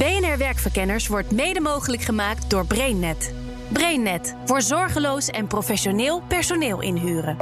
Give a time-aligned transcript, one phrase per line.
[0.00, 3.34] BNR Werkverkenners wordt mede mogelijk gemaakt door BrainNet.
[3.72, 7.36] BrainNet voor zorgeloos en professioneel personeel inhuren.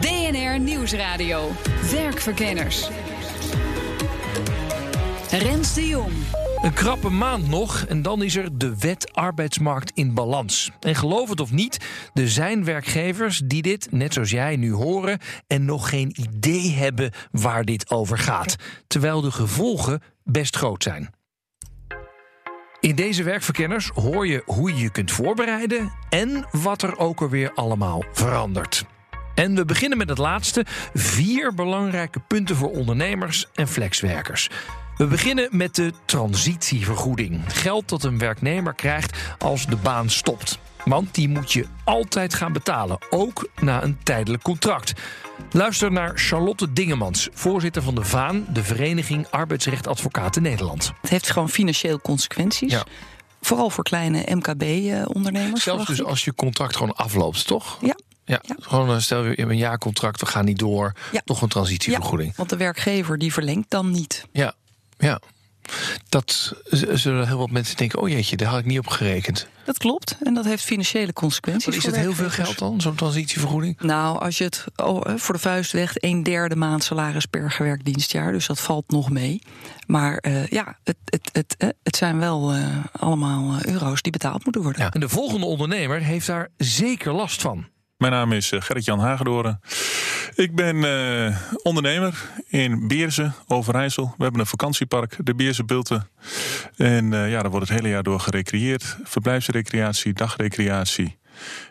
[0.00, 1.50] BNR Nieuwsradio.
[1.90, 2.88] Werkverkenners.
[5.30, 6.12] Rens de Jong.
[6.62, 10.70] Een krappe maand nog en dan is er de wet arbeidsmarkt in balans.
[10.80, 15.18] En geloof het of niet, er zijn werkgevers die dit, net zoals jij, nu horen
[15.46, 18.56] en nog geen idee hebben waar dit over gaat.
[18.86, 21.22] Terwijl de gevolgen best groot zijn.
[22.84, 27.52] In deze werkverkenners hoor je hoe je je kunt voorbereiden en wat er ook alweer
[27.54, 28.84] allemaal verandert.
[29.34, 30.64] En we beginnen met het laatste:
[30.94, 34.50] vier belangrijke punten voor ondernemers en flexwerkers.
[34.96, 37.40] We beginnen met de transitievergoeding.
[37.46, 40.58] Geld dat een werknemer krijgt als de baan stopt.
[40.84, 44.92] Want die moet je altijd gaan betalen, ook na een tijdelijk contract.
[45.50, 50.92] Luister naar Charlotte Dingemans, voorzitter van de VAAN, de Vereniging Arbeidsrechtadvocaten Nederland.
[51.00, 52.72] Het heeft gewoon financieel consequenties.
[52.72, 52.84] Ja.
[53.40, 55.62] Vooral voor kleine MKB-ondernemers.
[55.62, 57.78] Zelfs dus als je contract gewoon afloopt, toch?
[57.80, 57.96] Ja.
[58.24, 58.54] Ja, Ja.
[58.60, 60.92] gewoon eh, stel je hebt een jaarcontract, we gaan niet door.
[61.12, 61.20] Ja.
[61.24, 62.36] Toch een transitievergoeding.
[62.36, 64.26] Want de werkgever die verlengt dan niet.
[64.32, 64.54] Ja,
[64.98, 65.20] ja.
[66.08, 69.48] Dat zullen heel wat mensen denken: oh jeetje, daar had ik niet op gerekend.
[69.64, 70.16] Dat klopt.
[70.22, 71.66] En dat heeft financiële consequenties.
[71.66, 73.80] Maar is het heel veel geld dan, zo'n transitievergoeding?
[73.80, 77.84] Nou, als je het oh, voor de vuist legt, een derde maand salaris per gewerkt
[77.84, 78.32] dienstjaar.
[78.32, 79.42] Dus dat valt nog mee.
[79.86, 84.44] Maar eh, ja, het, het, het, het zijn wel eh, allemaal eh, euro's die betaald
[84.44, 84.82] moeten worden.
[84.82, 84.90] Ja.
[84.90, 87.66] En de volgende ondernemer heeft daar zeker last van.
[87.96, 89.60] Mijn naam is eh, Gerrit-Jan Hagedoren.
[90.34, 94.14] Ik ben eh, ondernemer in Beersen, Overijssel.
[94.16, 96.08] We hebben een vakantiepark, de Beerse Bulten.
[96.76, 98.96] En eh, ja, daar wordt het hele jaar door gerecreëerd.
[99.02, 101.18] Verblijfsrecreatie, dagrecreatie.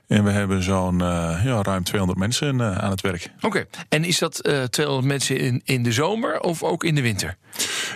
[0.07, 3.31] En we hebben zo'n eh, ja, ruim 200 mensen eh, aan het werk.
[3.41, 3.65] Oké.
[3.89, 7.37] En is dat eh 200 mensen in, in de zomer of ook in de winter?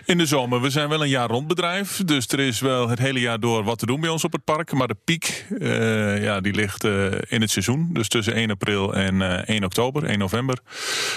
[0.05, 2.01] In de zomer, we zijn wel een jaar rond bedrijf.
[2.05, 4.43] Dus er is wel het hele jaar door wat te doen bij ons op het
[4.43, 4.71] park.
[4.71, 5.45] Maar de piek,
[6.21, 6.83] ja, die ligt
[7.27, 7.89] in het seizoen.
[7.93, 10.59] Dus tussen 1 april en eh 1 oktober, 1 november.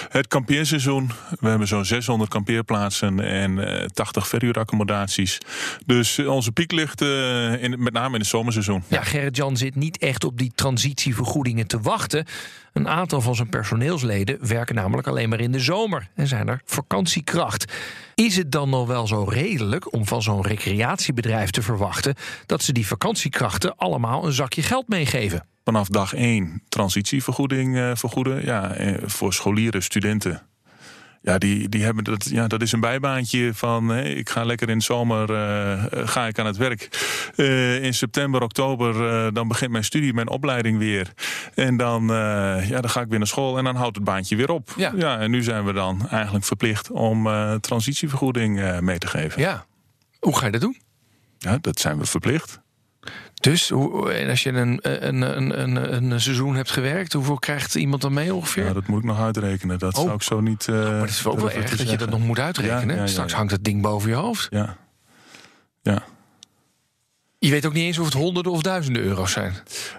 [0.09, 1.11] Het kampeerseizoen.
[1.39, 5.37] We hebben zo'n 600 kampeerplaatsen en eh 80 verhuuraccommodaties.
[5.85, 8.83] Dus onze piek ligt in, met name in het zomerseizoen.
[8.87, 12.25] Ja, Gerrit-Jan zit niet echt op die transitievergoedingen te wachten.
[12.73, 16.61] Een aantal van zijn personeelsleden werken namelijk alleen maar in de zomer en zijn er
[16.65, 17.73] vakantiekracht.
[18.15, 22.15] Is het dan nog wel zo redelijk om van zo'n recreatiebedrijf te verwachten
[22.45, 25.45] dat ze die vakantiekrachten allemaal een zakje geld meegeven?
[25.63, 28.45] Vanaf dag 1 transitievergoeding eh, vergoeden.
[28.45, 30.50] Ja, eh, voor scholieren, studenten.
[31.23, 34.69] Ja, die, die hebben dat, ja, dat is een bijbaantje van hé, ik ga lekker
[34.69, 36.89] in de zomer eh, eh, ga ik aan het werk.
[37.35, 41.13] Eh, in september, oktober, dan begint mijn studie, mijn opleiding weer.
[41.55, 42.07] En dan,
[42.67, 44.73] ja, dan ga ik weer naar school en dan houdt het baantje weer op.
[44.75, 45.19] Ja.
[45.19, 49.41] en nu zijn we dan eigenlijk verplicht om transitievergoeding mee te geven.
[49.41, 49.65] Ja.
[50.19, 50.77] Hoe ga je dat doen?
[51.37, 52.60] Ja, dat zijn we verplicht.
[53.41, 57.75] Dus hoe- en als je een, een, een, een, een seizoen hebt gewerkt, hoeveel krijgt
[57.75, 58.65] iemand dan mee ongeveer?
[58.65, 59.79] Ja, dat moet ik nog uitrekenen.
[59.79, 60.01] Dat Oh.
[60.03, 60.67] zou ik zo niet.
[60.67, 62.87] eh, maar het is ook wel erg dat je dat nog moet uitrekenen.
[62.87, 64.47] Ja, ja, ja, Straks hangt het ding boven je hoofd.
[64.49, 64.77] Ja.
[65.81, 66.03] Ja.
[67.39, 69.53] Je weet ook niet eens of het honderden of duizenden euro's zijn.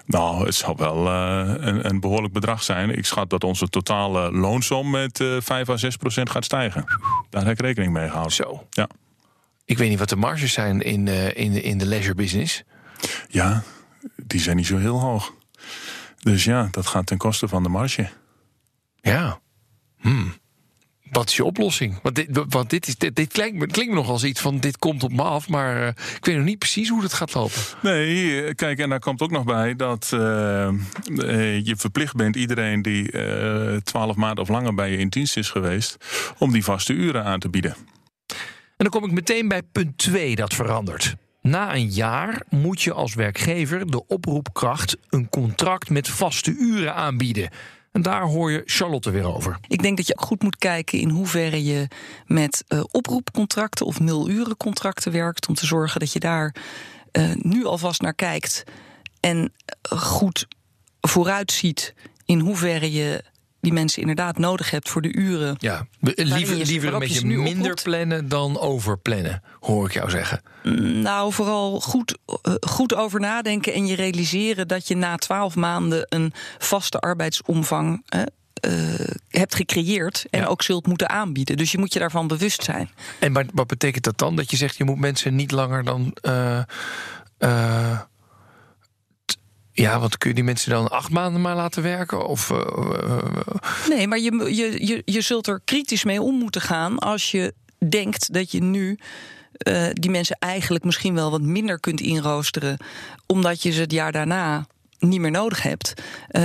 [0.07, 2.91] Nou, het zal wel eh, een, een behoorlijk bedrag zijn.
[2.91, 6.85] Ik schat dat onze totale loonsom met eh 5 à 6 procent gaat stijgen.
[7.31, 8.33] Daar heb ik rekening mee gehouden.
[8.33, 8.67] Zo.
[8.71, 8.89] Ja.
[9.65, 12.63] Ik weet niet wat de marges zijn in, in, de- in de leisure business.
[13.29, 13.63] Ja,
[14.17, 15.33] die zijn niet zo heel hoog.
[16.23, 18.09] Dus ja, dat gaat ten koste van de marge.
[19.01, 19.41] Ja.
[20.01, 20.41] Hmm.
[21.13, 21.99] Wat is je oplossing?
[22.03, 24.59] Want dit, want dit, is, dit, dit klinkt, me, klinkt me nog als iets van
[24.59, 27.35] dit komt op me af, maar eh, ik weet nog niet precies hoe dat gaat
[27.35, 27.61] lopen.
[27.83, 30.19] Nee, eh, kijk, en daar komt ook nog bij dat eh,
[31.65, 33.11] je verplicht bent iedereen die
[33.83, 35.97] 12 maanden of langer bij je in dienst is geweest,
[36.39, 37.75] om die vaste uren aan te bieden.
[38.77, 41.17] En dan kom ik meteen bij punt 2 dat verandert.
[41.43, 47.51] Na een jaar moet je als werkgever de oproepkracht een contract met vaste uren aanbieden.
[47.93, 49.59] En daar hoor je Charlotte weer over.
[49.69, 51.89] Ik denk dat je goed moet kijken in hoeverre je
[52.27, 55.49] met eh, oproepcontracten of nulurencontracten werkt.
[55.49, 56.55] Om te zorgen dat je daar
[57.11, 58.65] eh, nu alvast naar kijkt.
[59.21, 60.47] En eh, goed
[61.01, 61.95] vooruitziet
[62.25, 63.25] in hoeverre je
[63.63, 65.57] die mensen inderdaad nodig hebt voor de uren.
[65.59, 70.41] Ja, liever, liever een beetje nu minder plannen dan overplannen, hoor ik jou zeggen.
[71.03, 76.07] Nou, vooral goed, eh, goed over nadenken en je realiseren dat je na twaalf maanden
[76.09, 78.21] een vaste arbeidsomvang eh,
[78.55, 80.47] eh, hebt gecreëerd en Ja.
[80.47, 81.57] ook zult moeten aanbieden.
[81.57, 82.91] Dus je moet je daarvan bewust zijn.
[83.19, 84.37] En wat betekent dat dan?
[84.37, 86.17] Dat je zegt je moet mensen niet langer dan.
[87.39, 87.99] eh,
[89.73, 92.27] ja, want kun je die mensen dan acht maanden maar laten werken?
[92.27, 96.61] Of, eh, eh, Nee, maar je, je, je, je zult er kritisch mee om moeten
[96.61, 97.55] gaan als je
[97.89, 98.99] denkt dat je nu
[99.53, 102.77] eh, die mensen eigenlijk misschien wel wat minder kunt inroosteren,
[103.27, 104.67] omdat je ze het jaar daarna
[104.99, 105.93] niet meer nodig hebt.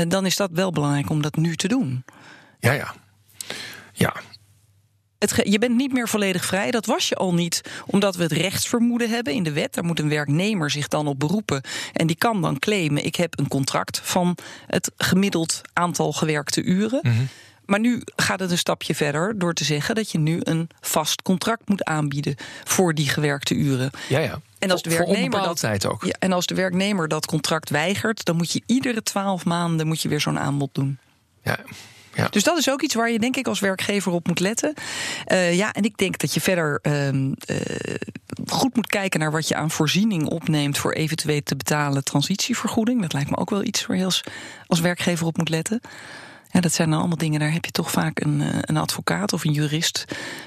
[0.07, 2.03] Dan is dat wel belangrijk om dat nu te doen.
[2.59, 2.93] ja, ja.
[3.93, 4.13] Ja,
[5.19, 6.71] Het, je bent niet meer volledig vrij.
[6.71, 9.73] Dat was je al niet, omdat we het rechtsvermoeden hebben in de wet.
[9.73, 11.61] Daar moet een werknemer zich dan op beroepen.
[11.93, 14.37] En die kan dan claimen: ik heb een contract van
[14.67, 17.29] het gemiddeld aantal gewerkte uren.
[17.65, 21.21] Maar nu gaat het een stapje verder door te zeggen dat je nu een vast
[21.21, 23.91] contract moet aanbieden voor die gewerkte uren.
[24.09, 24.41] ja, ja.
[24.59, 26.05] En als de werknemer dat, tijd ook.
[26.05, 30.01] Ja, en als de werknemer dat contract weigert, dan moet je iedere twaalf maanden moet
[30.01, 30.97] je weer zo'n aanbod doen.
[31.43, 31.59] Ja,
[32.29, 34.73] Dus dat is ook iets waar je denk ik als werkgever op moet letten.
[35.25, 37.57] Eh, ja, en ik denk dat je verder ehm, eh,
[38.45, 43.01] goed moet kijken naar wat je aan voorziening opneemt voor eventueel te betalen transitievergoeding.
[43.01, 44.05] Dat lijkt me ook wel iets waar je
[44.67, 45.81] als, werkgever op moet letten.
[46.51, 49.43] Ja, dat zijn allemaal dingen, daar heb je toch vaak een, eh, een advocaat of
[49.43, 50.05] een jurist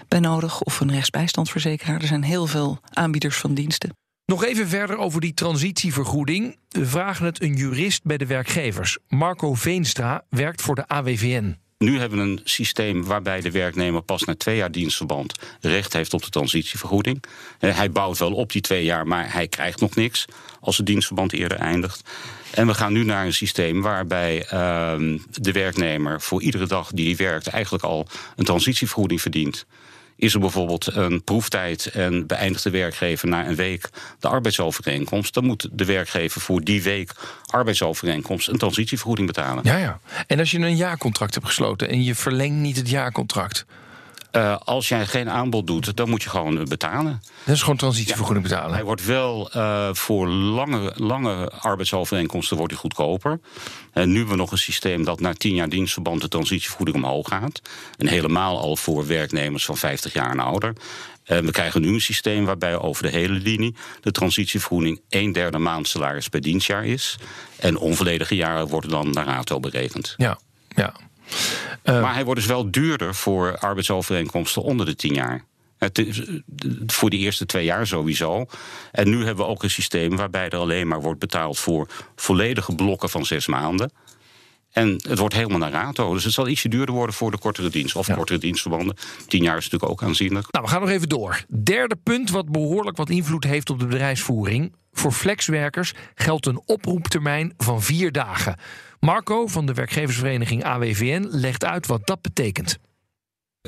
[0.09, 0.63] bij nodig.
[0.63, 2.01] Of een rechtsbijstandsverzekeraar.
[2.01, 4.00] Er zijn heel veel aanbieders van diensten.
[4.31, 6.57] Nog even verder over die transitievergoeding.
[6.69, 8.99] We vragen het een jurist bij de werkgevers.
[9.09, 11.59] Marco Veenstra werkt voor de AWVN.
[11.79, 16.15] Nu hebben we een systeem waarbij de werknemer pas na twee jaar dienstverband recht heeft
[16.15, 17.23] op de transitievergoeding.
[17.59, 20.25] Eh, Hij bouwt wel op die twee jaar, maar hij krijgt nog niks
[20.61, 22.03] als het dienstverband eerder eindigt.
[22.51, 27.07] En we gaan nu naar een systeem waarbij ehm, de werknemer voor iedere dag die
[27.07, 28.07] hij werkt eigenlijk al
[28.37, 29.67] een transitievergoeding verdient.
[30.21, 35.45] Is er bijvoorbeeld een proeftijd en beëindigt de werkgever na een week de arbeidsovereenkomst, dan
[35.45, 37.13] moet de werkgever voor die week
[37.47, 39.65] arbeidsovereenkomst een transitievergoeding betalen.
[39.65, 40.01] Ja, ja.
[40.27, 43.65] En als je een jaarcontract hebt gesloten en je verlengt niet het jaarcontract,
[44.31, 47.23] Eh, als jij geen aanbod doet, dan moet je gewoon eh, betalen.
[47.45, 48.85] dat is gewoon transitievergoeding Hij betalen.
[48.85, 53.41] wordt wel eh, voor lange, lange arbeidsovereenkomsten wordt hij goedkoper.
[53.93, 57.29] En nu hebben we nog een systeem dat na 10 jaar dienstverband de transitievergoeding omhoog
[57.29, 57.61] gaat.
[57.99, 60.73] En helemaal al voor werknemers van 50 jaar en ouder.
[61.25, 65.59] En we krijgen nu een systeem waarbij over de hele linie de transitievergoeding een derde
[65.59, 67.19] maand salaris per dienstjaar is.
[67.57, 70.15] En onvolledige jaren worden dan naar rato berekend.
[70.17, 70.39] Ja,
[70.69, 70.95] ja.
[71.83, 75.45] Eh, Maar hij wordt dus wel duurder voor arbeidsovereenkomsten onder de 10 jaar.
[75.79, 76.25] Het eh,
[76.87, 78.47] voor de eerste twee jaar sowieso.
[78.93, 82.75] En nu hebben we ook een systeem waarbij er alleen maar wordt betaald voor volledige
[82.75, 83.93] blokken van zes maanden.
[84.71, 86.13] En het wordt helemaal naar rato.
[86.15, 87.97] Dus het zal ietsje duurder worden voor de kortere dienst.
[87.97, 88.15] Of Ja.
[88.15, 88.97] kortere dienstverbanden.
[89.27, 90.47] Tien jaar is natuurlijk ook aanzienlijk.
[90.51, 91.45] Nou, we gaan nog even door.
[91.63, 94.73] Derde punt wat behoorlijk wat invloed heeft op de bedrijfsvoering.
[94.93, 98.57] Voor flexwerkers geldt een oproeptermijn van vier dagen.
[99.01, 102.79] Marco van de werkgeversvereniging AWVN legt uit wat dat betekent.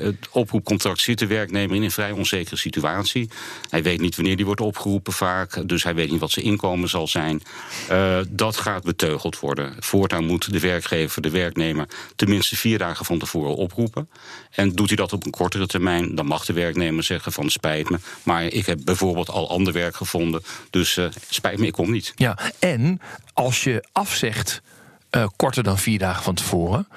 [0.01, 3.31] Het oproepcontract zit de werknemer in een vrij onzekere situatie.
[3.71, 5.69] Hij weet niet wanneer die wordt opgeroepen vaak.
[5.69, 7.43] Dus hij weet niet wat zijn inkomen zal zijn.
[7.89, 9.77] Eh, dat gaat beteugeld worden.
[9.79, 14.09] Voortaan moet de werkgever de werknemer tenminste vier dagen van tevoren oproepen.
[14.51, 17.91] En doet hij dat op een kortere termijn, dan mag de werknemer zeggen van spijt
[17.91, 17.99] me.
[18.23, 20.43] Maar ik heb bijvoorbeeld al ander werk gevonden.
[20.71, 22.13] Dus eh, spijt me, ik kom niet.
[22.15, 23.01] Ja, en
[23.33, 24.63] als je afzegt
[25.11, 26.89] eh, korter dan vier dagen van tevoren,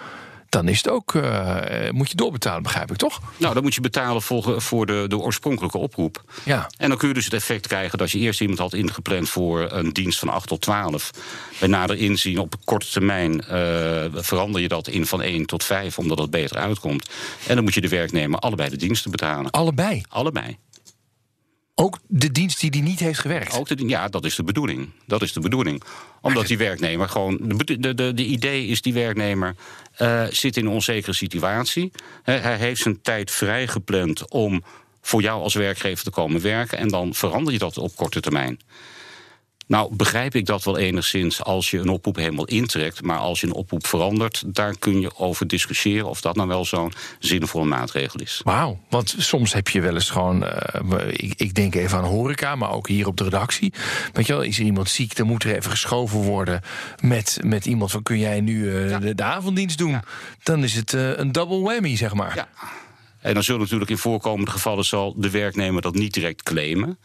[0.56, 3.22] dan is het ook, eh, moet je doorbetalen, begrijp ik toch?
[3.38, 6.24] Nou, dan moet je betalen voor, voor de, de oorspronkelijke oproep.
[6.44, 6.70] Ja.
[6.78, 9.72] En dan kun je dus het effect krijgen dat je eerst iemand had ingepland voor
[9.72, 11.12] een dienst van 8 tot 12.
[11.60, 15.98] Bij nader inzien op korte termijn eh, verander je dat in van 1 tot 5,
[15.98, 17.10] omdat het beter uitkomt.
[17.48, 19.52] En dan moet je de werknemer allebei de diensten betalen.
[19.52, 20.04] Allebei.
[20.10, 20.58] Allebei.
[21.77, 23.53] Ook de dienst die die niet heeft gewerkt.
[23.53, 24.89] Ook de, ja, dat is de bedoeling.
[25.05, 25.84] Dat is de bedoeling.
[26.22, 27.38] Omdat die werknemer gewoon.
[27.41, 29.55] De, de, de, de idee is, die werknemer
[29.91, 31.91] eh, zit in een onzekere situatie.
[32.24, 34.63] Hij heeft zijn tijd vrijgepland om
[35.01, 36.77] voor jou als werkgever te komen werken.
[36.77, 38.60] En dan verander je dat op korte termijn.
[39.67, 43.01] Nou, begrijp ik dat wel enigszins als je een oproep helemaal intrekt.
[43.01, 46.65] Maar als je een oproep verandert, daar kun je over discussiëren of dat nou wel
[46.65, 48.41] zo'n zinvolle maatregel is.
[48.43, 50.43] Wauw, want soms heb je wel eens gewoon...
[50.43, 53.74] eh, ik, ik denk even aan horeca, maar ook hier op de redactie.
[54.13, 56.62] Weet je wel, is er iemand ziek, dan moet er even geschoven worden...
[57.01, 60.01] met, met iemand van, kun jij nu eh, de, de avonddienst doen?
[60.43, 62.36] Dan is het eh, een double whammy, zeg maar.
[62.36, 62.48] Ja.
[63.19, 66.98] En dan zullen natuurlijk in voorkomende gevallen zal de werknemer dat niet direct claimen.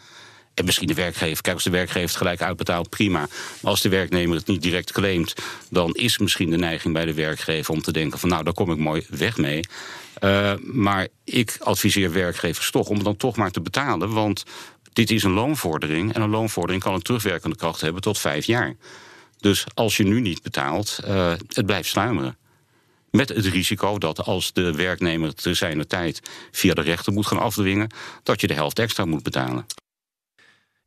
[0.60, 1.42] En misschien de werkgever.
[1.42, 3.18] Kijk, als de werkgever het gelijk uitbetaalt, prima.
[3.18, 5.34] Maar als de werknemer het niet direct claimt,
[5.70, 8.70] dan is misschien de neiging bij de werkgever om te denken: van nou, daar kom
[8.70, 9.60] ik mooi weg mee.
[10.24, 14.12] Uh, maar ik adviseer werkgevers toch om het dan toch maar te betalen.
[14.12, 14.44] Want
[14.92, 16.14] dit is een loonvordering.
[16.14, 18.76] En een loonvordering kan een terugwerkende kracht hebben tot vijf jaar.
[19.38, 22.36] Dus als je nu niet betaalt, uh, het blijft sluimeren.
[23.10, 27.40] Met het risico dat als de werknemer te zijner tijd via de rechter moet gaan
[27.40, 27.90] afdwingen,
[28.22, 29.66] dat je de helft extra moet betalen.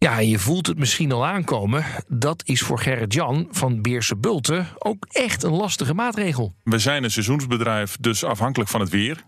[0.04, 1.86] Ja, en je voelt het misschien al aankomen.
[2.08, 6.54] Dat is voor Gerrit-Jan van Beerse Bulten ook echt een lastige maatregel.
[6.64, 9.24] We zijn een seizoensbedrijf, dus afhankelijk van het weer.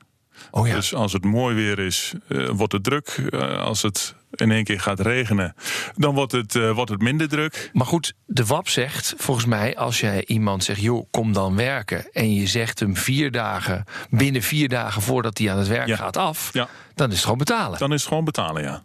[0.52, 0.76] Oh ja.
[0.76, 3.18] Dus als het mooi weer is, uh, wordt het druk.
[3.34, 5.56] Uh, als het in één keer gaat regenen,
[5.96, 7.70] dan wordt het, uh, wordt het minder druk.
[7.74, 12.12] Maar goed, de WAP zegt volgens mij, als jij iemand zegt, joh, kom dan werken.
[12.12, 15.96] En je zegt hem vier dagen, binnen vier dagen voordat hij aan het werk Ja.
[15.96, 16.68] gaat af, Ja.
[16.96, 17.80] dan is het gewoon betalen.
[17.80, 18.84] Dan is het gewoon betalen, ja.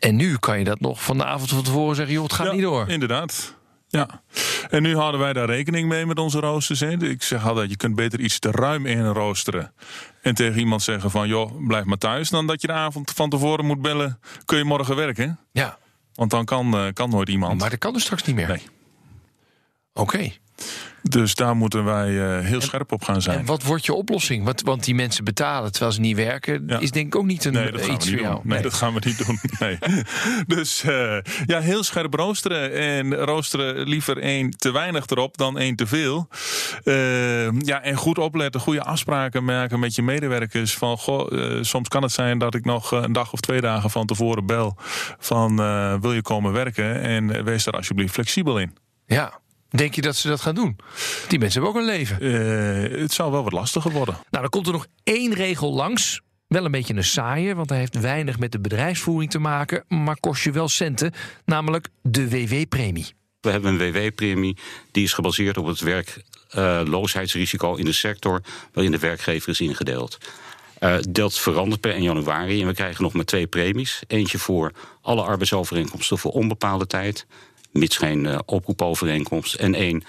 [0.00, 2.46] En nu kan je dat nog van de avond van tevoren zeggen, joh, het gaat
[2.46, 2.88] ja, niet door.
[2.88, 3.58] Inderdaad.
[3.88, 4.22] Ja.
[4.70, 6.80] En nu houden wij daar rekening mee met onze roosters.
[6.80, 7.04] Hè.
[7.04, 9.72] Ik zeg altijd, je kunt beter iets te ruim in roosteren.
[10.22, 12.30] En tegen iemand zeggen van, joh, blijf maar thuis.
[12.30, 15.38] Dan dat je de avond van tevoren moet bellen, kun je morgen werken.
[15.52, 15.78] Ja,
[16.14, 17.60] Want dan kan, eh, kan nooit iemand.
[17.60, 18.48] maar dat kan dus straks niet meer.
[18.48, 18.62] Nee.
[19.94, 20.32] Oké.
[21.02, 23.38] Dus daar moeten wij eh, heel scherp op gaan zijn.
[23.38, 24.44] En wat wordt je oplossing?
[24.44, 26.78] Want, want die mensen betalen terwijl ze niet werken, Ja.
[26.78, 28.36] is denk ik ook niet een Nee, dat gaan iets we niet voor doen.
[28.42, 28.48] jou.
[28.54, 29.38] Nee, dat gaan we niet doen.
[29.58, 29.78] Nee.
[30.46, 31.16] dus eh,
[31.46, 32.72] ja, heel scherp roosteren.
[32.74, 36.28] En roosteren liever één te weinig erop dan één te veel.
[36.84, 40.74] Eh, ja, en goed opletten, goede afspraken maken met je medewerkers.
[40.74, 44.06] Van, goh, soms kan het zijn dat ik nog een dag of twee dagen van
[44.06, 44.76] tevoren bel.
[45.18, 45.56] Van,
[46.00, 47.00] wil je komen werken?
[47.00, 48.76] En wees daar alsjeblieft flexibel in.
[49.06, 49.38] Ja.
[49.70, 50.76] Denk je dat ze dat gaan doen?
[51.28, 52.20] Die mensen hebben ook een leven.
[52.20, 54.14] Eh, het zou wel wat lastiger worden.
[54.14, 56.20] Nou, dan komt er nog één regel langs.
[56.46, 60.20] Wel een beetje een saaie, want hij heeft weinig met de bedrijfsvoering te maken, maar
[60.20, 61.12] kost je wel centen,
[61.44, 63.06] namelijk de WW-premie.
[63.40, 64.56] We hebben een WW-premie
[64.90, 70.18] die is gebaseerd op het werkloosheidsrisico in de sector waarin de werkgever is ingedeeld.
[70.80, 74.02] Uh, dat verandert per 1 januari en we krijgen nog maar twee premies.
[74.06, 77.26] Eentje voor alle arbeidsovereenkomsten voor onbepaalde tijd,
[77.72, 79.54] mits geen uh, oproepovereenkomst.
[79.54, 80.04] En één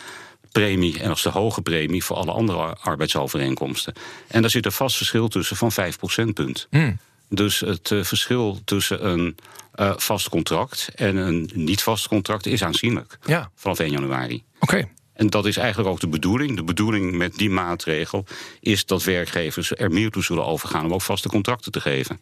[0.51, 3.93] premie, en dat is de hoge premie, voor alle andere arbeidsovereenkomsten.
[4.27, 6.67] En daar zit een vast verschil tussen van 5 procentpunt.
[6.69, 6.97] Hmm.
[7.29, 9.35] Dus het uh, verschil tussen een
[9.75, 13.17] uh, vast contract en een niet vast contract is aanzienlijk.
[13.25, 13.51] Ja.
[13.55, 14.43] Vanaf 1 januari.
[14.59, 14.75] Oké.
[14.75, 14.91] Okay.
[15.13, 16.55] En dat is eigenlijk ook de bedoeling.
[16.55, 18.25] De bedoeling met die maatregel
[18.59, 22.21] is dat werkgevers er meer toe zullen overgaan om ook vaste contracten te geven.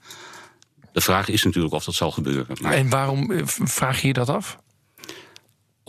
[0.91, 2.57] De vraag is natuurlijk of dat zal gebeuren.
[2.61, 2.73] Maar...
[2.73, 4.57] En waarom eh, vraag je je dat af?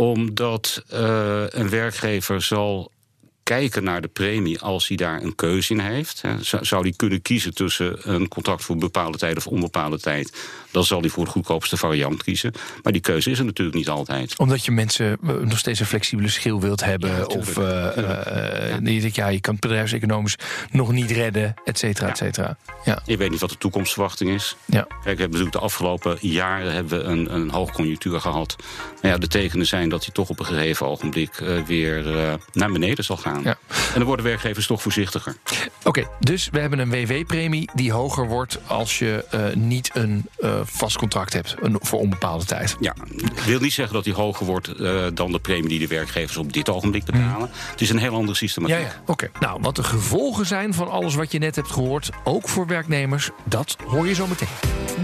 [0.00, 2.90] Omdat uh, een werkgever zal
[3.42, 6.22] kijken naar de premie als hij daar een keuze in heeft.
[6.60, 11.00] Zou hij kunnen kiezen tussen een contract voor bepaalde tijd of onbepaalde tijd, dan zal
[11.00, 12.52] hij voor de goedkoopste variant kiezen.
[12.82, 14.38] Maar die keuze is er natuurlijk niet altijd.
[14.38, 17.92] Omdat je mensen nog steeds een flexibele schil wilt hebben, Ja, of uh, uh,
[18.82, 19.08] ja.
[19.12, 20.36] ja, je kan het bedrijfseconomisch
[20.70, 22.56] nog niet redden, et cetera, et cetera.
[22.84, 23.02] Ja.
[23.04, 24.56] Je weet niet wat de toekomstverwachting is.
[24.64, 24.82] Ja.
[24.82, 28.56] Kijk, we hebben natuurlijk de afgelopen jaren hebben we een, een hoogconjunctuur gehad.
[29.02, 32.04] Maar ja, de tekenen zijn dat hij toch op een gegeven ogenblik uh, weer
[32.52, 33.42] naar beneden zal gaan.
[33.42, 33.58] Ja.
[33.68, 35.36] En dan worden werkgevers toch voorzichtiger.
[35.78, 39.24] Oké, okay, dus we hebben een WW-premie die hoger wordt als je
[39.54, 40.28] niet een
[40.64, 42.76] vast contract hebt een, voor onbepaalde tijd.
[42.80, 45.86] Ja, ik wil niet zeggen dat die hoger wordt uh, dan de premie die de
[45.86, 47.48] werkgevers op dit ogenblik betalen.
[47.48, 47.54] Mm.
[47.70, 48.76] Het is een heel andere systematiek.
[48.76, 49.00] Ja, ja.
[49.00, 49.10] oké.
[49.10, 49.30] Okay.
[49.40, 53.30] Nou, wat de gevolgen zijn van alles wat je net hebt gehoord, ook voor werknemers,
[53.44, 54.48] dat hoor je zo meteen.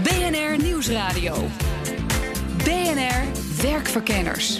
[0.03, 1.47] BNR Nieuwsradio.
[2.63, 3.23] BNR
[3.61, 4.57] Werkverkenners.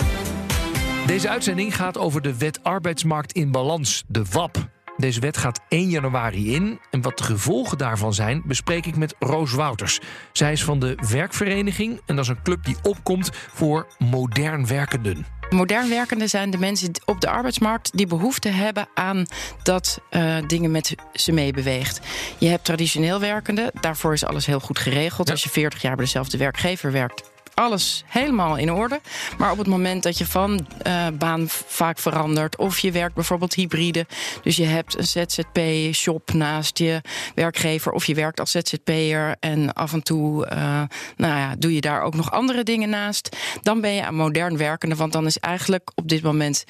[1.06, 4.68] Deze uitzending gaat over de wet arbeidsmarkt in balans, de WAP.
[4.98, 9.16] Deze wet gaat 1 januari in en wat de gevolgen daarvan zijn, bespreek ik met
[9.20, 10.00] Roos Wouters.
[10.32, 15.25] Zij is van de Werkvereniging en dat is een club die opkomt voor modern werkenden.
[15.50, 19.25] Modern werkenden zijn de mensen op de arbeidsmarkt die behoefte hebben aan
[19.63, 22.00] dat uh, dingen met ze meebeweegt.
[22.38, 25.27] Je hebt traditioneel werkenden, daarvoor is alles heel goed geregeld.
[25.27, 25.34] Ja.
[25.34, 29.02] Als je 40 jaar bij dezelfde werkgever werkt, alles helemaal in orde.
[29.38, 33.54] Maar op het moment dat je van uh, baan vaak verandert, of je werkt bijvoorbeeld
[33.54, 34.06] hybride,
[34.44, 37.02] dus je hebt een ZZP-shop naast je
[37.36, 40.82] werkgever, of je werkt als ZZP'er en af en toe uh,
[41.16, 44.58] nou ja, doe je daar ook nog andere dingen naast, dan ben je aan modern
[44.58, 46.66] werkende, want dan is eigenlijk op dit moment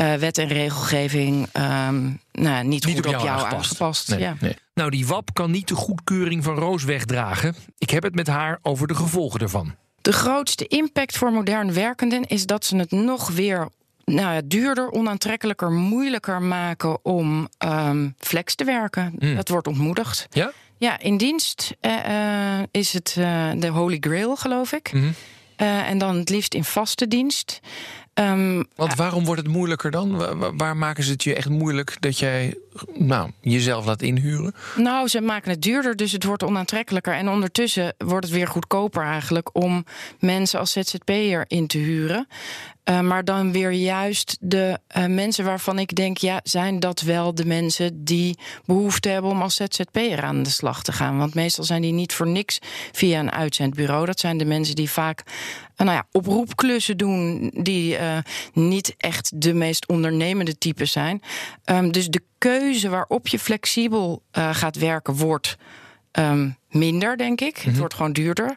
[0.00, 3.70] uh, wet en regelgeving um, nou, niet, niet goed op jou, jou aangepast.
[3.70, 4.08] aangepast.
[4.08, 4.36] Nee, ja.
[4.40, 4.56] nee.
[4.74, 7.54] Nou, die WAP kan niet de goedkeuring van Roos wegdragen.
[7.78, 9.74] Ik heb het met haar over de gevolgen ervan.
[10.06, 13.68] De grootste impact voor modern werkenden is dat ze het nog weer
[14.04, 19.14] nou ja, duurder, onaantrekkelijker, moeilijker maken om um, flex te werken.
[19.18, 19.36] Mm.
[19.36, 20.26] Dat wordt ontmoedigd.
[20.30, 20.52] Ja?
[20.78, 24.92] Ja, in dienst uh, uh, is het uh, de Holy Grail, geloof ik.
[24.92, 25.14] Mm -hmm.
[25.56, 27.60] Uh, en dan het liefst in vaste dienst.
[28.18, 30.16] Um, Want waarom wordt het moeilijker dan?
[30.16, 32.58] Waar, waar, maken ze het je echt moeilijk dat jij
[32.94, 34.54] nou, jezelf laat inhuren?
[34.76, 37.14] Nou, ze maken het duurder, dus het wordt onaantrekkelijker.
[37.14, 39.84] En ondertussen wordt het weer goedkoper eigenlijk om
[40.18, 42.26] mensen als ZZP'er in te huren.
[42.90, 47.34] Uh, maar dan weer juist de uh, mensen waarvan ik denk, ja, zijn dat wel
[47.34, 51.18] de mensen die behoefte hebben om als ZZP'er aan de slag te gaan?
[51.18, 52.58] Want meestal zijn die niet voor niks
[52.92, 54.06] via een uitzendbureau.
[54.06, 57.96] Dat zijn de mensen die vaak uh, nou ja, oproepklussen doen, die
[58.52, 61.22] niet echt de meest ondernemende types zijn.
[61.64, 65.56] Um, dus de keuze waarop je flexibel gaat werken wordt.
[66.12, 67.56] Um, minder, denk ik.
[67.56, 68.56] Het wordt gewoon duurder.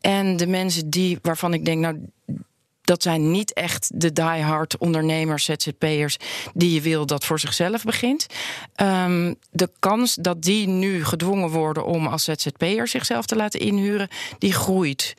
[0.00, 1.98] En de mensen die waarvan ik denk, nou,
[2.80, 6.16] dat zijn niet echt de diehard ondernemers, ZZP'ers,
[6.54, 8.26] die je wil dat voor zichzelf begint.
[8.76, 14.08] Um, de kans dat die nu gedwongen worden om als ZZP'er zichzelf te laten inhuren,
[14.38, 15.14] die groeit.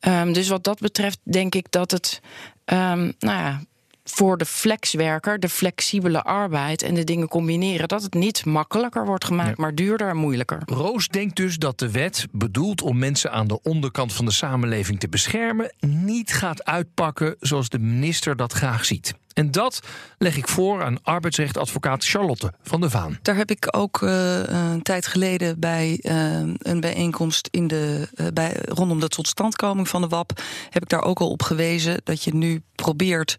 [0.00, 2.20] Um, dus wat dat betreft denk ik dat het
[2.64, 3.60] um, nou ja,
[4.04, 9.24] voor de flexwerker, de flexibele arbeid en de dingen combineren, dat het niet makkelijker wordt
[9.24, 10.62] gemaakt, maar duurder en moeilijker.
[10.64, 15.00] Roos denkt dus dat de wet, bedoeld om mensen aan de onderkant van de samenleving
[15.00, 19.14] te beschermen, niet gaat uitpakken zoals de minister dat graag ziet.
[19.40, 19.80] En dat
[20.18, 23.18] leg ik voor aan arbeidsrechtadvocaat Charlotte van der Vaan.
[23.22, 28.26] Daar heb ik ook uh, een tijd geleden bij uh, een bijeenkomst in de, uh,
[28.34, 30.32] bij, rondom de totstandkoming van de WAP,
[30.70, 33.36] heb ik daar ook al op gewezen dat je nu probeert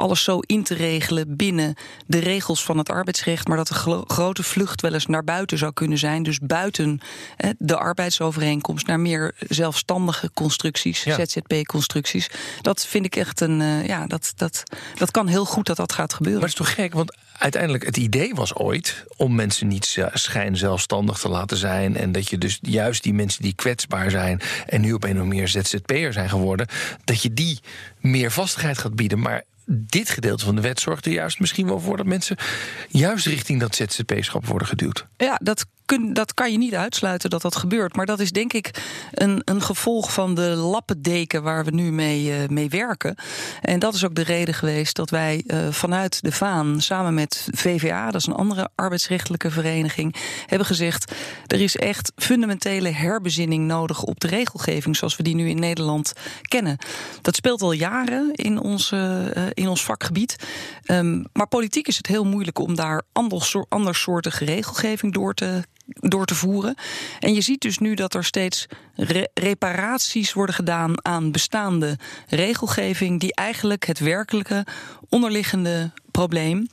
[0.00, 1.74] alles zo in te regelen binnen
[2.06, 5.58] de regels van het arbeidsrecht, maar dat de gro grote vlucht wel eens naar buiten
[5.58, 6.22] zou kunnen zijn.
[6.22, 7.00] Dus buiten
[7.58, 11.24] de arbeidsovereenkomst naar meer zelfstandige constructies, ja.
[11.24, 12.30] ZZP-constructies.
[12.60, 14.62] Dat vind ik echt een, ja, dat, dat,
[14.94, 16.40] dat kan heel goed dat dat gaat gebeuren.
[16.40, 20.56] Maar het is toch gek, want uiteindelijk het idee was ooit om mensen niet schijn
[20.56, 24.80] zelfstandig te laten zijn en dat je dus juist die mensen die kwetsbaar zijn en
[24.80, 26.66] nu op een of meer ZZP'er zijn geworden,
[27.04, 27.60] dat je die
[28.00, 29.18] meer vastigheid gaat bieden.
[29.18, 29.42] Maar
[29.72, 32.36] dit gedeelte van de wet zorgt er juist misschien wel voor dat mensen
[32.88, 35.06] juist richting dat ZZP-schap worden geduwd.
[35.16, 35.66] Ja, dat
[35.98, 37.96] dat kan je niet uitsluiten dat dat gebeurt.
[37.96, 38.70] Maar dat is denk ik
[39.12, 43.14] een, een gevolg van de lappendeken waar we nu mee, uh, mee werken.
[43.60, 47.48] En dat is ook de reden geweest dat wij uh, vanuit de Vaan samen met
[47.50, 50.14] VVA, dat is een andere arbeidsrechtelijke vereniging,
[50.46, 51.12] hebben gezegd:
[51.46, 56.12] er is echt fundamentele herbezinning nodig op de regelgeving zoals we die nu in Nederland
[56.48, 56.78] kennen.
[57.20, 59.26] Dat speelt al jaren in ons, uh,
[59.60, 60.36] in ons vakgebied.
[60.86, 63.02] Um, maar politiek is het heel moeilijk om daar
[63.68, 65.62] andersoortige regelgeving door te
[65.94, 66.74] door te voeren.
[67.18, 73.20] En je ziet dus nu dat er steeds re reparaties worden gedaan aan bestaande regelgeving,
[73.20, 74.66] die eigenlijk het werkelijke
[75.08, 76.68] onderliggende probleem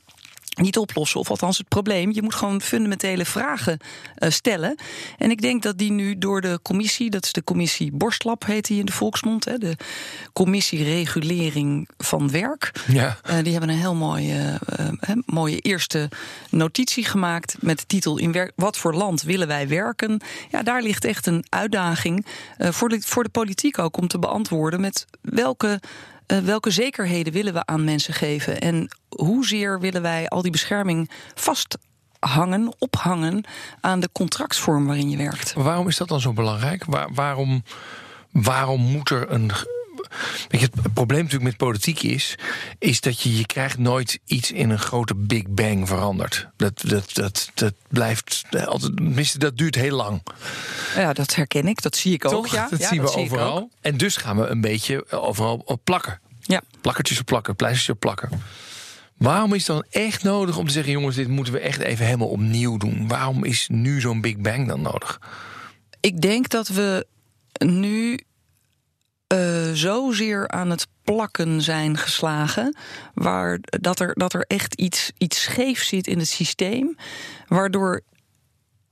[0.60, 2.12] niet oplossen, of althans het probleem.
[2.12, 3.78] Je moet gewoon fundamentele vragen
[4.18, 4.78] uh, stellen.
[5.18, 8.66] En ik denk dat die nu door de commissie, dat is de commissie Borstlap, heet
[8.66, 9.76] die in de volksmond, hè, de
[10.32, 12.72] commissie regulering van werk.
[12.86, 13.18] Ja.
[13.30, 16.08] Uh, die hebben een heel mooie, uh, mooie eerste
[16.50, 20.20] notitie gemaakt met de titel in werk, Wat voor land willen wij werken?
[20.50, 22.26] Ja, daar ligt echt een uitdaging
[22.58, 25.80] voor, de, voor de politiek ook om te beantwoorden met welke
[26.32, 28.60] uh, welke zekerheden willen we aan mensen geven?
[28.60, 33.44] En hoezeer willen wij al die bescherming vasthangen, ophangen
[33.80, 35.52] aan de contractsvorm waarin je werkt?
[35.52, 36.84] Waarom is dat dan zo belangrijk?
[36.84, 37.62] Waar, waarom,
[38.30, 39.50] waarom moet er een
[40.48, 42.34] Weet je, het probleem natuurlijk met politiek is,
[42.78, 46.48] is dat je, je krijgt nooit iets in een grote Big Bang veranderd.
[46.56, 50.22] Dat, dat, dat, dat blijft altijd, tenminste, dat duurt heel lang.
[50.96, 52.46] Ja, dat herken ik, dat zie ik ook.
[52.46, 53.70] Ja, dat ja, zien dat we overal.
[53.80, 56.20] En dus gaan we een beetje overal op plakken.
[56.40, 56.62] Ja.
[56.80, 58.42] Plakkertjes op plakken, pleistertjes op plakken.
[59.16, 62.04] Waarom is het dan echt nodig om te zeggen: jongens, dit moeten we echt even
[62.04, 63.08] helemaal opnieuw doen?
[63.08, 65.20] Waarom is nu zo'n Big Bang dan nodig?
[66.00, 67.06] Ik denk dat we
[67.58, 68.18] nu
[69.34, 72.76] uh, zozeer aan het plakken zijn geslagen.
[73.14, 76.96] Waar, dat, er, dat er echt iets, iets scheef zit in het systeem.
[77.46, 78.02] Waardoor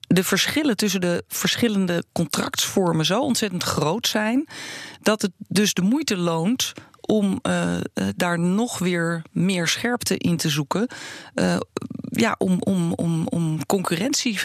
[0.07, 4.49] de verschillen tussen de verschillende contractsvormen zo ontzettend groot zijn.
[5.03, 6.73] dat het dus de moeite loont
[7.07, 7.77] om uh,
[8.17, 10.89] daar nog weer meer scherpte in te zoeken.
[11.35, 11.57] Uh,
[12.11, 14.39] ja, om, om, om, om concurrentie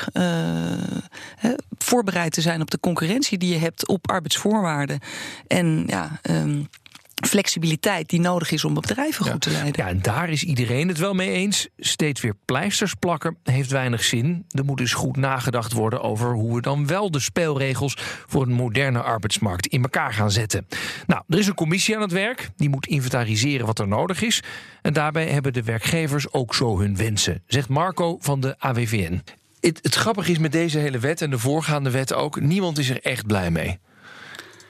[1.35, 4.99] he, voorbereid te zijn op de concurrentie die je hebt op arbeidsvoorwaarden.
[5.47, 6.19] En ja.
[6.29, 6.69] Um,
[7.27, 9.37] flexibiliteit die nodig is om bedrijven goed ja.
[9.37, 9.83] te leiden.
[9.83, 11.67] Ja, en daar is iedereen het wel mee eens.
[11.77, 14.45] Steeds weer pleisters plakken heeft weinig zin.
[14.49, 18.53] Er moet dus goed nagedacht worden over hoe we dan wel de spelregels voor een
[18.53, 20.67] moderne arbeidsmarkt in elkaar gaan zetten.
[21.07, 22.49] Nou, er is een commissie aan het werk.
[22.55, 24.43] Die moet inventariseren wat er nodig is.
[24.81, 29.21] En daarbij hebben de werkgevers ook zo hun wensen, zegt Marco van de AWVN.
[29.59, 32.89] Het, het grappige is met deze hele wet en de voorgaande wet ook, niemand is
[32.89, 33.79] er echt blij mee.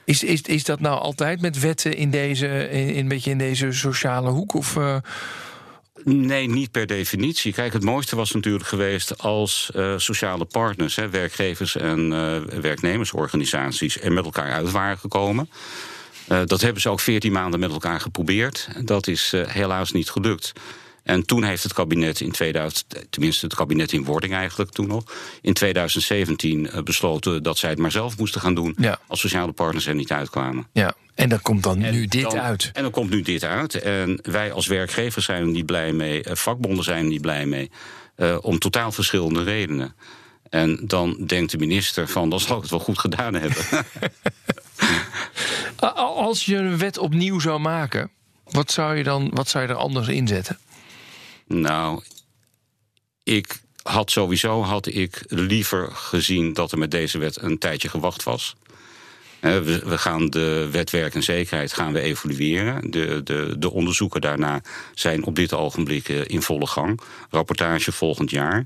[0.06, 3.72] Is, is, is dat nou altijd met wetten in deze, in, een beetje in deze
[3.72, 4.54] sociale hoek?
[4.54, 4.96] Of, uh...
[6.04, 7.54] Nee, niet per definitie.
[7.54, 14.02] Kijk, het mooiste was natuurlijk geweest als uh, sociale partners, hè, werkgevers en uh, werknemersorganisaties,
[14.02, 15.50] er met elkaar uit waren gekomen.
[16.46, 18.68] Dat hebben ze ook veertien maanden met elkaar geprobeerd.
[18.84, 20.54] Dat is helaas niet gelukt.
[21.04, 25.04] En toen heeft het kabinet in 2000, tenminste het kabinet in wording eigenlijk toen nog,
[25.42, 29.00] in 2017 besloten dat zij het maar zelf moesten gaan doen ja.
[29.08, 30.68] als sociale partners er niet uitkwamen.
[30.74, 32.70] Ja, en dan komt dan en nu dit dan, uit.
[32.74, 33.76] En dan komt nu dit uit.
[33.76, 37.72] En wij als werkgevers zijn er niet blij mee, vakbonden zijn er niet blij mee,
[38.18, 39.96] uh, om totaal verschillende redenen.
[40.50, 43.64] En dan denkt de minister van, dan zal ik het wel goed gedaan hebben.
[46.16, 48.12] als je een wet opnieuw zou maken,
[48.44, 50.58] wat zou je dan wat zou je er anders inzetten?
[51.52, 52.04] Nou,
[53.24, 58.24] ik had sowieso had ik liever gezien dat er met deze wet een tijdje gewacht
[58.24, 58.56] was.
[59.40, 62.92] We, gaan de wet werk en zekerheid gaan we evalueren.
[62.92, 64.62] De, de, de onderzoeken daarna
[64.94, 67.00] zijn op dit ogenblik eh, in volle gang.
[67.30, 68.66] Rapportage volgend jaar.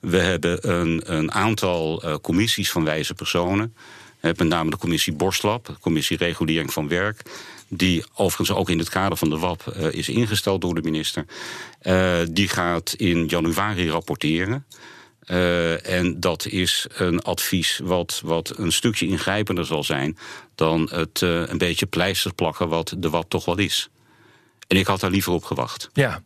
[0.00, 3.74] We hebben een, een aantal uh, commissies van wijze personen.
[4.20, 7.22] Met name de commissie Borstlab, de commissie Regulering van Werk
[7.74, 11.24] die overigens ook in het kader van de WAP uh, is ingesteld door de minister.
[11.82, 14.66] Uh, die gaat in januari rapporteren.
[15.26, 20.18] Uh, en dat is een advies wat, wat een stukje ingrijpender zal zijn
[20.54, 23.88] dan het een beetje pleister plakken wat de WAP toch wel is.
[24.66, 25.90] En ik had daar liever op gewacht.
[25.92, 26.22] Ja,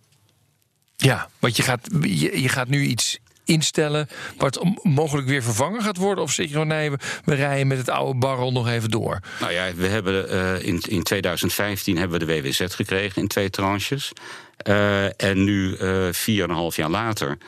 [0.96, 5.96] ja want je gaat, je, je gaat nu iets instellen wat mogelijk weer vervangen gaat
[5.96, 6.24] worden?
[6.24, 6.90] Of zeg je gewoon nee,
[7.24, 9.20] we, rijden met het oude barrel nog even door?
[9.40, 13.50] Nou ja, we hebben uh, in, in 2015 hebben we de WWZ gekregen in twee
[13.50, 14.12] tranches.
[14.66, 17.38] Uh, en nu, uh, vier en een half jaar later,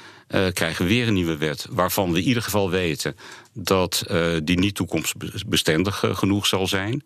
[0.53, 1.67] krijgen we weer een nieuwe wet.
[1.71, 3.17] Waarvan we in ieder geval weten
[3.53, 4.05] dat
[4.43, 7.05] die niet toekomstbestendig genoeg zal zijn.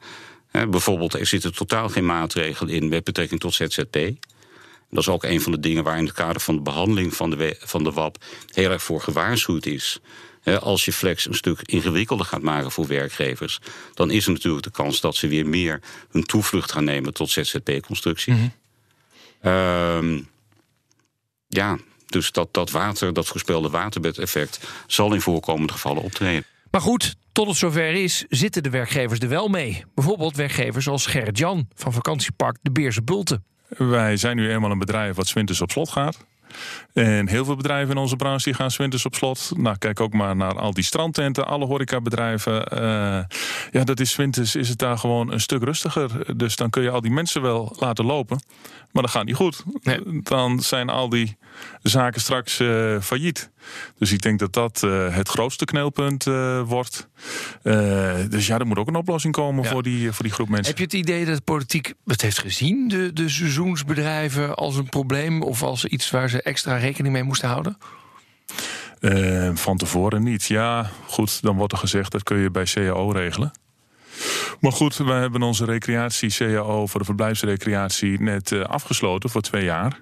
[0.50, 3.96] bijvoorbeeld, er zitten totaal geen maatregelen in met betrekking tot ZZP.
[4.92, 7.30] Dat is ook een van de dingen waar in het kader van de behandeling van
[7.30, 10.00] de, van de WAP heel erg voor gewaarschuwd is.
[10.60, 13.58] Als je flex een stuk ingewikkelder gaat maken voor werkgevers,
[13.94, 17.30] dan is er natuurlijk de kans dat ze weer meer hun toevlucht gaan nemen tot
[17.30, 18.32] ZZP-constructie.
[18.32, 18.52] Mm
[19.40, 20.28] -hmm.
[21.48, 26.44] ja, dus dat, dat water, dat voorspelde waterbedeffect, zal in voorkomende gevallen optreden.
[26.70, 29.84] Maar goed, tot het zover is, zitten de werkgevers er wel mee.
[29.94, 33.44] Bijvoorbeeld werkgevers als Gerrit Jan van vakantiepark De Beerse Bulten.
[33.76, 36.26] Wij zijn nu eenmaal een bedrijf wat winters op slot gaat.
[36.92, 39.52] En heel veel bedrijven in onze branche die gaan winters op slot.
[39.56, 42.52] Nou, kijk ook maar naar al die strandtenten, alle horecabedrijven.
[42.72, 42.78] Uh,
[43.70, 46.36] ja, dat is winters is het daar gewoon een stuk rustiger.
[46.36, 48.42] Dus dan kun je al die mensen wel laten lopen.
[48.92, 49.62] Maar dat gaat niet goed.
[49.82, 50.00] Nee.
[50.22, 51.36] Dan zijn al die
[51.82, 53.50] zaken straks uh, failliet.
[53.98, 56.24] Dus ik denk dat dat uh, het grootste knelpunt
[56.64, 57.08] wordt.
[58.28, 59.70] dus ja, er moet ook een oplossing komen ja.
[59.70, 60.66] voor, die, voor die groep mensen.
[60.66, 64.88] Heb je het idee dat de politiek het heeft gezien, de, de seizoensbedrijven, als een
[64.88, 67.78] probleem of als iets waar ze extra rekening mee moesten houden?
[69.00, 70.44] Uh, van tevoren niet.
[70.44, 73.52] Ja, goed, dan wordt er gezegd dat kun je bij CAO regelen.
[74.60, 79.64] Maar goed, wij hebben onze recreatie CAO voor de verblijfsrecreatie net uh, afgesloten voor twee
[79.64, 80.00] jaar.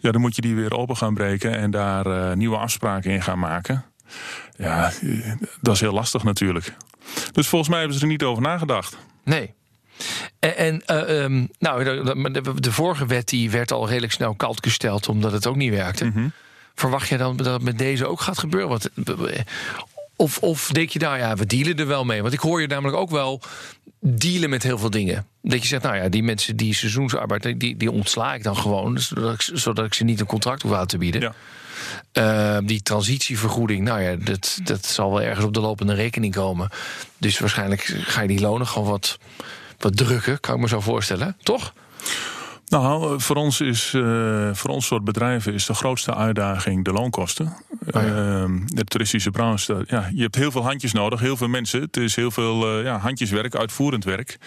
[0.00, 3.22] Ja, dan moet je die weer open gaan breken en daar uh, nieuwe afspraken in
[3.22, 3.84] gaan maken.
[4.56, 4.92] Ja,
[5.60, 6.76] dat is heel lastig natuurlijk.
[7.32, 8.96] Dus volgens mij hebben ze er niet over nagedacht.
[9.24, 9.54] Nee.
[10.50, 15.08] En, uh, um, nou, de, de, vorige wet die werd al redelijk snel koud gesteld
[15.08, 16.04] omdat het ook niet werkte.
[16.04, 16.32] Mm -hmm.
[16.74, 18.68] Verwacht je dan dat het met deze ook gaat gebeuren?
[18.68, 18.88] Want,
[20.16, 22.22] of, of denk je, nou ja, we dealen er wel mee?
[22.22, 23.40] Want ik hoor je namelijk ook wel
[24.00, 25.26] dealen met heel veel dingen.
[25.42, 28.98] Dat je zegt, nou ja, die mensen die seizoensarbeid, die, die ontsla ik dan gewoon,
[28.98, 31.20] zodat ik, zodat ik ze niet een contract hoef aan te bieden.
[31.20, 31.34] Ja.
[32.12, 36.68] Uh, die transitievergoeding, nou ja, dat, dat zal wel ergens op de lopende rekening komen.
[37.18, 39.18] Dus waarschijnlijk ga je die lonen gewoon wat,
[39.82, 41.72] wat drukken, kan ik me zo voorstellen, toch?
[42.72, 47.46] Nou, voor ons is uh, voor ons soort bedrijven is de grootste uitdaging de loonkosten.
[47.46, 48.04] Oh ja.
[48.04, 51.80] uh, de toeristische branche, ja, je hebt heel veel handjes nodig, heel veel mensen.
[51.80, 54.38] Het is heel veel uh, ja, handjeswerk, uitvoerend werk.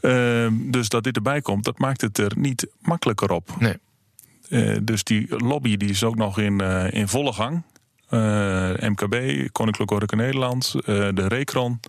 [0.00, 3.50] Ehm, dus dat dit erbij komt, dat maakt het er niet makkelijker op.
[3.58, 4.82] Nee.
[4.82, 7.62] dus die lobby die is ook nog in, in volle gang.
[8.14, 11.80] Uh, MKB, Koninklijk Horeca Nederland, uh, de Recron.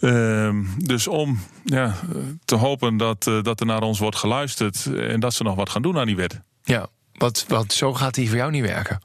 [0.00, 1.94] Uh, dus om ja,
[2.44, 5.70] te hopen dat, uh, dat er naar ons wordt geluisterd en dat ze nog wat
[5.70, 6.40] gaan doen aan die wet.
[6.62, 9.00] Ja, wat, wat zo gaat die voor jou niet werken.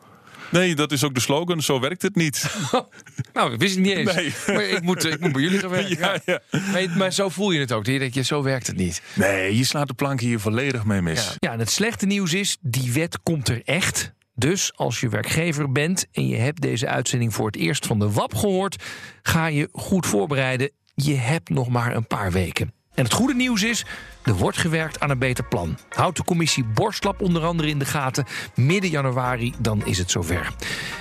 [0.54, 1.62] Nee, dat is ook de slogan.
[1.62, 2.56] Zo werkt het niet.
[3.34, 4.14] nou, dat wist ik niet eens.
[4.14, 4.34] Nee.
[4.48, 5.98] Maar ik moet, ik moet bij jullie gaan werken.
[6.04, 6.42] Ja, ja.
[6.72, 7.86] Maar, maar, zo voel je het ook.
[7.86, 9.02] Je denkt, zo werkt het niet.
[9.16, 11.26] Nee, je slaat de plank hier volledig mee mis.
[11.26, 11.34] Ja.
[11.40, 14.12] ja, en het slechte nieuws is, die wet komt er echt.
[14.36, 18.12] Dus als je werkgever bent en je hebt deze uitzending voor het eerst van de
[18.12, 18.84] WAP gehoord,
[19.22, 20.72] ga je goed voorbereiden.
[20.96, 22.74] je hebt nog maar een paar weken.
[22.94, 23.86] En het goede nieuws is,
[24.24, 25.78] er wordt gewerkt aan een beter plan.
[25.90, 28.26] Houdt de commissie Borstlap onder andere in de gaten.
[28.56, 30.54] Midden januari, dan is het zover.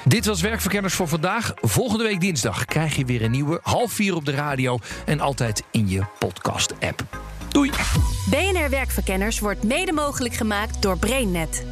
[0.04, 1.52] Dit was Werkverkenners voor vandaag.
[1.60, 3.60] Volgende week dinsdag krijg je weer een nieuwe.
[3.62, 7.04] Half vier op de radio en altijd in je podcast-app.
[7.48, 7.70] Doei!
[8.30, 11.71] BNR Werkverkenners wordt mede mogelijk gemaakt door BrainNet.